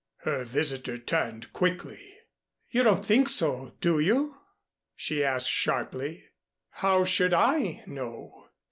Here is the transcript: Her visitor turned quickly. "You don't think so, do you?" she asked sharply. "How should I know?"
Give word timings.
Her 0.21 0.45
visitor 0.45 0.97
turned 0.97 1.53
quickly. 1.53 2.17
"You 2.71 2.81
don't 2.81 3.05
think 3.05 3.29
so, 3.29 3.75
do 3.81 3.99
you?" 3.99 4.35
she 4.95 5.23
asked 5.23 5.51
sharply. 5.51 6.23
"How 6.71 7.03
should 7.05 7.35
I 7.35 7.83
know?" 7.85 8.47